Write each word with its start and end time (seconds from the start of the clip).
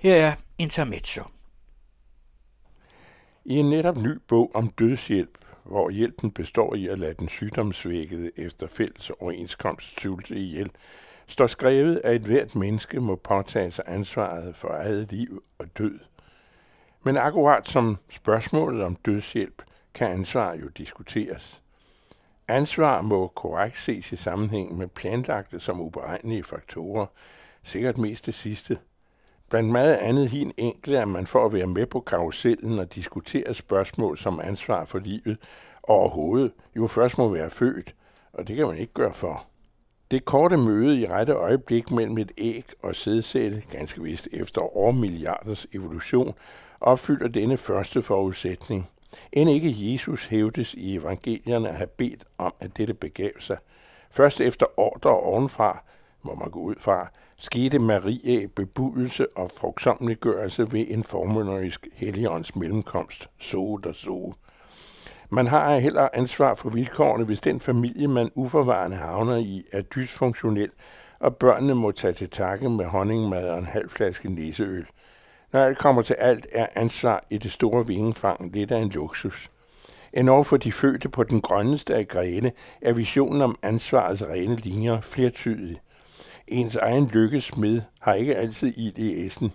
Her 0.00 0.14
er 0.14 0.34
Intermezzo. 0.58 1.22
I 3.44 3.54
en 3.54 3.70
netop 3.70 3.96
ny 3.96 4.18
bog 4.28 4.50
om 4.54 4.68
dødshjælp, 4.68 5.38
hvor 5.64 5.90
hjælpen 5.90 6.30
består 6.30 6.74
i 6.74 6.86
at 6.86 6.98
lade 6.98 7.14
den 7.14 7.28
sygdomsvækkede 7.28 8.30
efter 8.36 8.66
fælles 8.66 9.10
overenskomst 9.10 10.00
sulte 10.00 10.34
ihjel, 10.34 10.70
står 11.26 11.46
skrevet, 11.46 12.00
at 12.04 12.16
et 12.16 12.22
hvert 12.22 12.54
menneske 12.54 13.00
må 13.00 13.16
påtage 13.16 13.70
sig 13.70 13.84
ansvaret 13.88 14.56
for 14.56 14.68
eget 14.68 15.12
liv 15.12 15.42
og 15.58 15.66
død. 15.78 15.98
Men 17.04 17.16
akkurat 17.16 17.68
som 17.68 17.96
spørgsmålet 18.08 18.82
om 18.82 18.96
dødshjælp, 18.96 19.62
kan 19.94 20.10
ansvar 20.10 20.54
jo 20.54 20.68
diskuteres. 20.68 21.62
Ansvar 22.48 23.00
må 23.00 23.26
korrekt 23.26 23.78
ses 23.78 24.12
i 24.12 24.16
sammenhæng 24.16 24.78
med 24.78 24.88
planlagte 24.88 25.60
som 25.60 25.80
uberegnelige 25.80 26.44
faktorer, 26.44 27.06
sikkert 27.62 27.98
mest 27.98 28.26
det 28.26 28.34
sidste. 28.34 28.78
Blandt 29.50 29.70
meget 29.70 29.94
andet 29.94 30.28
helt 30.28 30.54
enkelt, 30.56 30.96
at 30.96 31.08
man 31.08 31.26
for 31.26 31.46
at 31.46 31.52
være 31.52 31.66
med 31.66 31.86
på 31.86 32.00
karusellen 32.00 32.78
og 32.78 32.94
diskutere 32.94 33.54
spørgsmål 33.54 34.18
som 34.18 34.40
ansvar 34.40 34.84
for 34.84 34.98
livet 34.98 35.38
overhovedet, 35.82 36.52
jo 36.76 36.86
først 36.86 37.18
må 37.18 37.28
være 37.28 37.50
født, 37.50 37.94
og 38.32 38.48
det 38.48 38.56
kan 38.56 38.66
man 38.66 38.78
ikke 38.78 38.92
gøre 38.92 39.14
for. 39.14 39.46
Det 40.10 40.24
korte 40.24 40.56
møde 40.56 41.00
i 41.00 41.06
rette 41.06 41.32
øjeblik 41.32 41.90
mellem 41.90 42.18
et 42.18 42.32
æg 42.38 42.64
og 42.82 42.96
sædcelle, 42.96 43.62
ganske 43.72 44.02
vist 44.02 44.28
efter 44.32 44.76
årmilliarders 44.76 45.66
evolution, 45.72 46.34
opfylder 46.80 47.28
denne 47.28 47.56
første 47.56 48.02
forudsætning. 48.02 48.88
End 49.32 49.50
ikke 49.50 49.92
Jesus 49.92 50.26
hævdes 50.26 50.74
i 50.74 50.96
evangelierne 50.96 51.68
at 51.68 51.76
have 51.76 51.86
bedt 51.86 52.24
om, 52.38 52.54
at 52.60 52.76
dette 52.76 52.94
begav 52.94 53.30
sig. 53.38 53.56
Først 54.10 54.40
efter 54.40 54.66
ordre 54.76 55.10
ovenfra, 55.10 55.82
må 56.22 56.34
man 56.34 56.50
gå 56.50 56.60
ud 56.60 56.74
fra, 56.78 57.10
skete 57.36 57.78
Marie 57.78 58.48
bebudelse 58.48 59.26
og 59.36 59.50
frugtsomliggørelse 59.56 60.72
ved 60.72 60.84
en 60.88 61.04
formunderisk 61.04 61.86
helligånds 61.92 62.56
mellemkomst, 62.56 63.28
så 63.38 63.80
der 63.84 63.92
så. 63.92 64.32
Man 65.30 65.46
har 65.46 65.78
heller 65.78 66.08
ansvar 66.12 66.54
for 66.54 66.70
vilkårene, 66.70 67.24
hvis 67.24 67.40
den 67.40 67.60
familie, 67.60 68.08
man 68.08 68.30
uforvarende 68.34 68.96
havner 68.96 69.36
i, 69.36 69.64
er 69.72 69.82
dysfunktionel, 69.82 70.70
og 71.20 71.36
børnene 71.36 71.74
må 71.74 71.92
tage 71.92 72.12
til 72.12 72.30
takke 72.30 72.70
med 72.70 72.84
honningmad 72.84 73.48
og 73.48 73.58
en 73.58 73.66
halv 73.66 73.90
flaske 73.90 74.28
næseøl. 74.28 74.86
Når 75.52 75.60
alt 75.60 75.78
kommer 75.78 76.02
til 76.02 76.14
alt, 76.14 76.46
er 76.52 76.66
ansvar 76.74 77.24
i 77.30 77.38
det 77.38 77.52
store 77.52 77.86
vingefang 77.86 78.52
lidt 78.52 78.70
af 78.70 78.78
en 78.78 78.88
luksus. 78.88 79.50
Endnu 80.12 80.42
for 80.42 80.56
de 80.56 80.72
fødte 80.72 81.08
på 81.08 81.22
den 81.22 81.40
grønneste 81.40 81.94
af 81.94 82.08
grene 82.08 82.52
er 82.82 82.92
visionen 82.92 83.42
om 83.42 83.58
ansvarets 83.62 84.22
rene 84.22 84.56
linjer 84.56 85.00
flertydig. 85.00 85.80
Ens 86.48 86.76
egen 86.76 87.06
lykkesmed 87.06 87.80
har 88.00 88.14
ikke 88.14 88.36
altid 88.36 88.68
i 88.76 88.90
det 88.90 89.26
essen. 89.26 89.52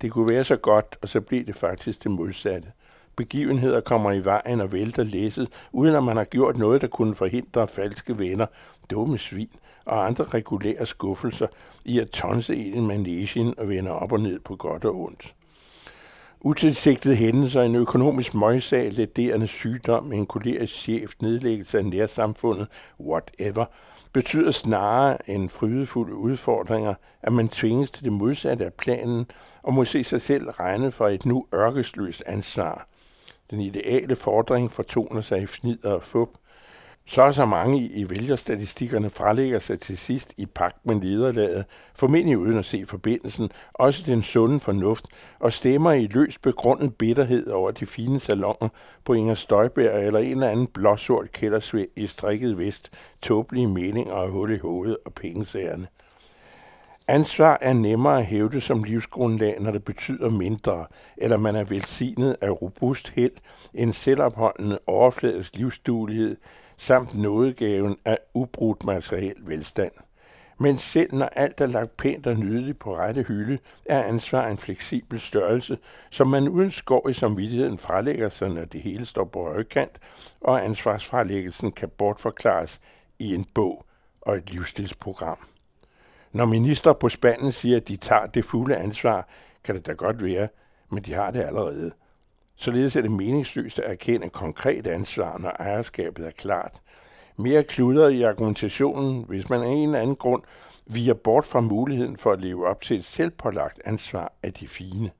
Det 0.00 0.12
kunne 0.12 0.28
være 0.28 0.44
så 0.44 0.56
godt, 0.56 0.98
og 1.02 1.08
så 1.08 1.20
blev 1.20 1.46
det 1.46 1.56
faktisk 1.56 2.04
det 2.04 2.10
modsatte. 2.10 2.68
Begivenheder 3.16 3.80
kommer 3.80 4.12
i 4.12 4.24
vejen 4.24 4.60
og 4.60 4.72
vælter 4.72 5.04
læsset, 5.04 5.48
uden 5.72 5.94
at 5.94 6.04
man 6.04 6.16
har 6.16 6.24
gjort 6.24 6.58
noget, 6.58 6.80
der 6.80 6.86
kunne 6.86 7.14
forhindre 7.14 7.68
falske 7.68 8.18
venner, 8.18 8.46
dumme 8.90 9.18
svin 9.18 9.50
og 9.84 10.06
andre 10.06 10.24
regulære 10.24 10.86
skuffelser 10.86 11.46
i 11.84 11.98
at 11.98 12.10
tonse 12.10 12.56
en 12.56 12.86
manesien 12.86 13.54
og 13.58 13.68
vende 13.68 13.90
op 13.90 14.12
og 14.12 14.20
ned 14.20 14.38
på 14.38 14.56
godt 14.56 14.84
og 14.84 15.00
ondt. 15.00 15.34
Utilsigtede 16.40 17.16
hændelser, 17.16 17.62
en 17.62 17.74
økonomisk 17.74 18.34
møgssag, 18.34 18.92
lederende 18.92 19.46
sygdom, 19.46 20.12
en 20.12 20.26
kolerisk 20.26 20.74
chef, 20.74 21.12
nedlæggelse 21.20 21.78
af 21.78 21.84
nærsamfundet, 21.84 22.66
whatever, 23.00 23.64
betyder 24.12 24.50
snarere 24.50 25.30
end 25.30 25.48
frydefulde 25.48 26.14
udfordringer, 26.14 26.94
at 27.22 27.32
man 27.32 27.48
tvinges 27.48 27.90
til 27.90 28.04
det 28.04 28.12
modsatte 28.12 28.64
af 28.64 28.74
planen 28.74 29.26
og 29.62 29.74
må 29.74 29.84
se 29.84 30.04
sig 30.04 30.20
selv 30.20 30.50
regne 30.50 30.92
for 30.92 31.08
et 31.08 31.26
nu 31.26 31.46
ørkesløst 31.54 32.22
ansvar. 32.26 32.88
Den 33.50 33.60
ideale 33.60 34.16
fordring 34.16 34.72
fortoner 34.72 35.20
sig 35.20 35.42
i 35.42 35.46
fnider 35.46 35.92
og 35.92 36.02
fup, 36.02 36.28
så 37.08 37.22
er 37.22 37.30
så 37.30 37.46
mange 37.46 37.78
i 37.78 38.10
vælgerstatistikkerne 38.10 39.10
frelægger 39.10 39.58
sig 39.58 39.80
til 39.80 39.98
sidst 39.98 40.34
i 40.36 40.46
pagt 40.46 40.86
med 40.86 41.00
lederlaget, 41.00 41.64
formentlig 41.94 42.38
uden 42.38 42.58
at 42.58 42.64
se 42.64 42.84
forbindelsen, 42.86 43.50
også 43.74 44.02
den 44.06 44.22
sunde 44.22 44.60
fornuft, 44.60 45.04
og 45.38 45.52
stemmer 45.52 45.92
i 45.92 46.06
løst 46.06 46.42
begrundet 46.42 46.94
bitterhed 46.94 47.46
over 47.46 47.70
de 47.70 47.86
fine 47.86 48.20
salonger 48.20 48.68
på 49.04 49.12
Inger 49.12 49.34
Støjberg 49.34 50.06
eller 50.06 50.20
en 50.20 50.30
eller 50.30 50.48
anden 50.48 50.66
blåsort 50.66 51.32
kældersvæg 51.32 51.88
i 51.96 52.06
strikket 52.06 52.58
vest, 52.58 52.90
tåbelige 53.22 53.66
meninger 53.68 54.12
og 54.12 54.28
hul 54.28 54.52
i 54.52 54.58
hovedet 54.58 54.96
og 55.04 55.12
pengesagerne. 55.12 55.86
Ansvar 57.08 57.58
er 57.60 57.72
nemmere 57.72 58.18
at 58.18 58.26
hævde 58.26 58.60
som 58.60 58.84
livsgrundlag, 58.84 59.56
når 59.60 59.70
det 59.70 59.84
betyder 59.84 60.30
mindre, 60.30 60.86
eller 61.16 61.36
man 61.36 61.56
er 61.56 61.64
velsignet 61.64 62.36
af 62.40 62.62
robust 62.62 63.08
held, 63.08 63.32
en 63.74 63.92
selvopholdende 63.92 64.78
overfladisk 64.86 65.56
livsduelighed, 65.56 66.36
samt 66.76 67.18
nådegaven 67.18 67.96
af 68.04 68.18
ubrudt 68.34 68.84
materiel 68.84 69.36
velstand. 69.40 69.92
Men 70.58 70.78
selv 70.78 71.14
når 71.14 71.26
alt 71.26 71.60
er 71.60 71.66
lagt 71.66 71.96
pænt 71.96 72.26
og 72.26 72.36
nydeligt 72.36 72.78
på 72.78 72.96
rette 72.96 73.22
hylde, 73.22 73.58
er 73.84 74.02
ansvar 74.02 74.46
en 74.46 74.58
fleksibel 74.58 75.20
størrelse, 75.20 75.78
som 76.10 76.28
man 76.28 76.48
uden 76.48 76.70
skov 76.70 77.10
i 77.10 77.12
samvittigheden 77.12 77.78
frelægger 77.78 78.28
sig, 78.28 78.48
når 78.48 78.64
det 78.64 78.80
hele 78.80 79.06
står 79.06 79.24
på 79.24 79.42
højkant, 79.42 79.98
og 80.40 80.64
ansvarsfralæggelsen 80.64 81.72
kan 81.72 81.88
bortforklares 81.88 82.80
i 83.18 83.34
en 83.34 83.44
bog 83.54 83.84
og 84.20 84.36
et 84.36 84.50
livsstilsprogram. 84.50 85.38
Når 86.32 86.44
minister 86.44 86.92
på 86.92 87.08
spanden 87.08 87.52
siger, 87.52 87.76
at 87.76 87.88
de 87.88 87.96
tager 87.96 88.26
det 88.26 88.44
fulde 88.44 88.76
ansvar, 88.76 89.28
kan 89.64 89.74
det 89.74 89.86
da 89.86 89.92
godt 89.92 90.22
være, 90.24 90.48
men 90.90 91.02
de 91.02 91.12
har 91.14 91.30
det 91.30 91.42
allerede. 91.42 91.92
Således 92.56 92.96
er 92.96 93.00
det 93.00 93.10
meningsløst 93.10 93.78
at 93.78 93.90
erkende 93.90 94.28
konkret 94.28 94.86
ansvar, 94.86 95.38
når 95.38 95.48
ejerskabet 95.48 96.26
er 96.26 96.30
klart. 96.30 96.80
Mere 97.36 97.64
kludret 97.64 98.12
i 98.12 98.22
argumentationen, 98.22 99.24
hvis 99.28 99.50
man 99.50 99.62
af 99.62 99.68
en 99.68 99.88
eller 99.88 100.00
anden 100.00 100.16
grund 100.16 100.42
viger 100.86 101.14
bort 101.14 101.46
fra 101.46 101.60
muligheden 101.60 102.16
for 102.16 102.32
at 102.32 102.40
leve 102.40 102.66
op 102.66 102.80
til 102.80 102.96
et 102.96 103.04
selvpålagt 103.04 103.80
ansvar 103.84 104.32
af 104.42 104.52
de 104.52 104.68
fine. 104.68 105.10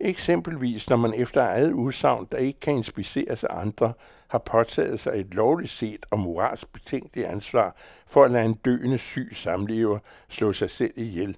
Eksempelvis 0.00 0.90
når 0.90 0.96
man 0.96 1.14
efter 1.14 1.42
eget 1.42 1.72
udsagn, 1.72 2.28
der 2.32 2.38
ikke 2.38 2.60
kan 2.60 2.76
inspiceres 2.76 3.44
af 3.44 3.60
andre, 3.60 3.92
har 4.28 4.38
påtaget 4.38 5.00
sig 5.00 5.12
et 5.20 5.34
lovligt 5.34 5.70
set 5.70 6.06
og 6.10 6.18
moralsk 6.18 6.72
betænkeligt 6.72 7.26
ansvar 7.26 7.76
for 8.06 8.24
at 8.24 8.30
lade 8.30 8.44
en 8.44 8.54
døende 8.54 8.98
syg 8.98 9.30
samlever 9.32 9.98
slå 10.28 10.52
sig 10.52 10.70
selv 10.70 10.92
ihjel, 10.96 11.36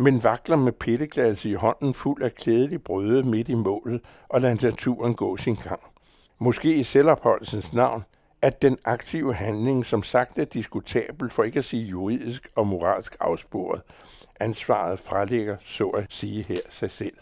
men 0.00 0.24
vakler 0.24 0.56
med 0.56 0.72
pitteglas 0.72 1.44
i 1.44 1.52
hånden 1.52 1.94
fuld 1.94 2.22
af 2.22 2.32
klædelig 2.34 2.82
brøde 2.82 3.22
midt 3.22 3.48
i 3.48 3.54
målet 3.54 4.00
og 4.28 4.40
lader 4.40 4.56
naturen 4.62 5.14
gå 5.14 5.36
sin 5.36 5.54
gang. 5.54 5.80
Måske 6.40 6.74
i 6.74 6.82
selvopholdelsens 6.82 7.72
navn, 7.72 8.04
at 8.42 8.62
den 8.62 8.78
aktive 8.84 9.34
handling, 9.34 9.86
som 9.86 10.02
sagt 10.02 10.38
er 10.38 10.44
diskutabel 10.44 11.30
for 11.30 11.44
ikke 11.44 11.58
at 11.58 11.64
sige 11.64 11.86
juridisk 11.86 12.48
og 12.56 12.66
moralsk 12.66 13.16
afsporet, 13.20 13.82
ansvaret 14.40 14.98
fralægger, 14.98 15.56
så 15.64 15.88
at 15.88 16.06
sige 16.08 16.44
her 16.48 16.60
sig 16.70 16.90
selv. 16.90 17.16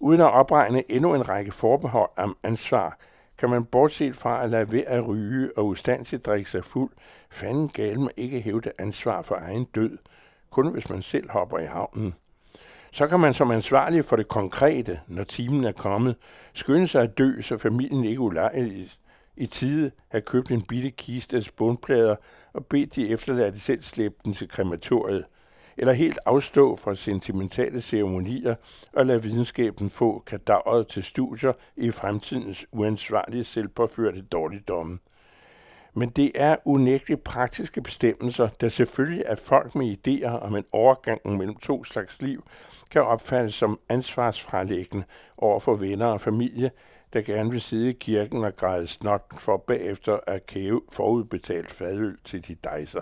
Uden 0.00 0.20
at 0.20 0.32
opregne 0.32 0.90
endnu 0.90 1.14
en 1.14 1.28
række 1.28 1.52
forbehold 1.52 2.10
om 2.16 2.36
ansvar, 2.42 2.98
kan 3.38 3.50
man 3.50 3.64
bortset 3.64 4.16
fra 4.16 4.44
at 4.44 4.50
lade 4.50 4.72
være 4.72 4.84
at 4.84 5.08
ryge 5.08 5.50
og 5.56 5.66
ustandsigt 5.66 6.26
drikke 6.26 6.50
sig 6.50 6.64
fuld, 6.64 6.90
fanden 7.30 7.68
gale 7.68 8.00
med 8.00 8.10
ikke 8.16 8.40
hævde 8.40 8.72
ansvar 8.78 9.22
for 9.22 9.34
egen 9.34 9.64
død, 9.64 9.98
kun 10.50 10.72
hvis 10.72 10.90
man 10.90 11.02
selv 11.02 11.30
hopper 11.30 11.58
i 11.58 11.66
havnen. 11.66 12.14
Så 12.92 13.06
kan 13.06 13.20
man 13.20 13.34
som 13.34 13.50
ansvarlig 13.50 14.04
for 14.04 14.16
det 14.16 14.28
konkrete, 14.28 15.00
når 15.08 15.24
timen 15.24 15.64
er 15.64 15.72
kommet, 15.72 16.16
skynde 16.52 16.88
sig 16.88 17.02
at 17.02 17.18
dø, 17.18 17.40
så 17.40 17.58
familien 17.58 18.04
ikke 18.04 18.20
ulejligt 18.20 18.98
i 19.36 19.46
tide 19.46 19.90
have 20.08 20.20
købt 20.20 20.50
en 20.50 20.62
bitte 20.62 20.90
kiste 20.90 21.36
af 21.36 21.42
spånplader 21.42 22.16
og 22.52 22.66
bedt 22.66 22.96
de 22.96 23.08
efterladte 23.08 23.60
selv 23.60 23.82
slæbe 23.82 24.14
den 24.24 24.32
til 24.32 24.48
krematoriet, 24.48 25.24
eller 25.76 25.92
helt 25.92 26.18
afstå 26.26 26.76
fra 26.76 26.94
sentimentale 26.94 27.80
ceremonier 27.80 28.54
og 28.92 29.06
lade 29.06 29.22
videnskaben 29.22 29.90
få 29.90 30.22
kadaveret 30.26 30.88
til 30.88 31.02
studier 31.04 31.52
i 31.76 31.90
fremtidens 31.90 32.66
uansvarlige 32.72 33.44
selvpåførte 33.44 34.22
dårligdomme. 34.22 34.98
Men 35.94 36.08
det 36.08 36.32
er 36.34 36.56
unægteligt 36.64 37.24
praktiske 37.24 37.82
bestemmelser, 37.82 38.48
der 38.60 38.68
selvfølgelig 38.68 39.24
er 39.26 39.34
folk 39.34 39.74
med 39.74 39.96
idéer 39.96 40.28
om 40.28 40.56
en 40.56 40.64
overgang 40.72 41.36
mellem 41.36 41.56
to 41.56 41.84
slags 41.84 42.22
liv, 42.22 42.44
kan 42.90 43.02
opfattes 43.02 43.54
som 43.54 43.80
ansvarsfralæggende 43.88 45.04
over 45.38 45.60
for 45.60 45.74
venner 45.74 46.06
og 46.06 46.20
familie, 46.20 46.70
der 47.12 47.22
gerne 47.22 47.50
vil 47.50 47.60
sidde 47.60 47.90
i 47.90 47.92
kirken 48.00 48.44
og 48.44 48.56
græde 48.56 48.86
snot 48.86 49.24
for 49.38 49.56
bagefter 49.56 50.18
at 50.26 50.46
kæve 50.46 50.82
forudbetalt 50.92 51.72
fadøl 51.72 52.18
til 52.24 52.48
de 52.48 52.56
dejser. 52.64 53.00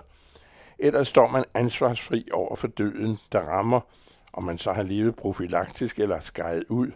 Ellers 0.78 1.08
står 1.08 1.28
man 1.28 1.44
ansvarsfri 1.54 2.28
over 2.32 2.56
for 2.56 2.66
døden, 2.66 3.18
der 3.32 3.40
rammer, 3.40 3.80
om 4.32 4.42
man 4.42 4.58
så 4.58 4.72
har 4.72 4.82
levet 4.82 5.16
profilaktisk 5.16 6.00
eller 6.00 6.20
skrejet 6.20 6.64
ud. 6.68 6.90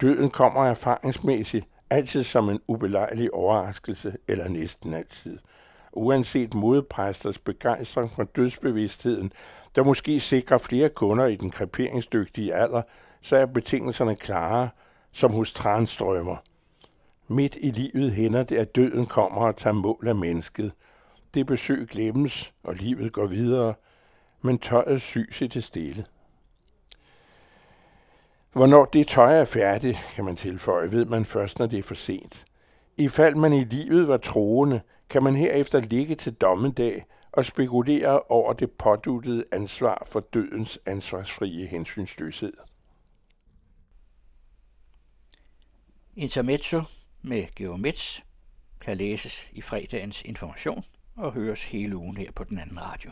Døden 0.00 0.30
kommer 0.30 0.66
erfaringsmæssigt 0.66 1.66
altid 1.90 2.24
som 2.24 2.48
en 2.48 2.60
ubelejlig 2.68 3.34
overraskelse, 3.34 4.16
eller 4.28 4.48
næsten 4.48 4.94
altid. 4.94 5.38
Uanset 5.92 6.54
modepræsters 6.54 7.38
begejstring 7.38 8.10
for 8.10 8.24
dødsbevidstheden, 8.24 9.32
der 9.74 9.84
måske 9.84 10.20
sikrer 10.20 10.58
flere 10.58 10.88
kunder 10.88 11.26
i 11.26 11.36
den 11.36 11.50
kreperingsdygtige 11.50 12.54
alder, 12.54 12.82
så 13.22 13.36
er 13.36 13.46
betingelserne 13.46 14.16
klare, 14.16 14.68
som 15.12 15.32
hos 15.32 15.52
transtrømmer. 15.52 16.36
Midt 17.28 17.56
i 17.60 17.70
livet 17.70 18.12
hænder 18.12 18.42
det, 18.42 18.56
at 18.56 18.76
døden 18.76 19.06
kommer 19.06 19.40
og 19.40 19.56
tager 19.56 19.74
mål 19.74 20.08
af 20.08 20.14
mennesket. 20.14 20.72
Det 21.34 21.46
besøg 21.46 21.88
glemmes, 21.88 22.52
og 22.62 22.74
livet 22.74 23.12
går 23.12 23.26
videre, 23.26 23.74
men 24.42 24.58
tøjet 24.58 25.02
sys 25.02 25.42
i 25.42 25.46
det 25.46 25.64
stille. 25.64 26.04
Hvornår 28.52 28.84
det 28.84 29.06
tøj 29.06 29.40
er 29.40 29.44
færdigt, 29.44 29.98
kan 30.14 30.24
man 30.24 30.36
tilføje, 30.36 30.92
ved 30.92 31.04
man 31.04 31.24
først, 31.24 31.58
når 31.58 31.66
det 31.66 31.78
er 31.78 31.82
for 31.82 31.94
sent. 31.94 32.44
I 32.96 33.08
fald 33.08 33.34
man 33.34 33.52
i 33.52 33.64
livet 33.64 34.08
var 34.08 34.16
troende, 34.16 34.80
kan 35.10 35.22
man 35.22 35.34
herefter 35.34 35.80
ligge 35.80 36.14
til 36.14 36.32
dommedag 36.32 37.04
og 37.32 37.44
spekulere 37.44 38.22
over 38.22 38.52
det 38.52 38.70
påduttede 38.70 39.44
ansvar 39.52 40.06
for 40.06 40.20
dødens 40.20 40.78
ansvarsfrie 40.86 41.66
hensynsløshed. 41.66 42.52
Intermezzo 46.16 46.82
med 47.22 47.46
Geomets 47.56 48.24
kan 48.80 48.96
læses 48.96 49.48
i 49.52 49.60
fredagens 49.60 50.22
information 50.22 50.84
og 51.16 51.32
høres 51.32 51.64
hele 51.64 51.96
ugen 51.96 52.16
her 52.16 52.32
på 52.32 52.44
den 52.44 52.58
anden 52.58 52.82
radio. 52.82 53.10